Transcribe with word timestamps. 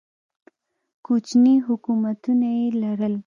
کوچني 1.05 1.55
حکومتونه 1.67 2.47
یې 2.57 2.67
لرل. 2.81 3.15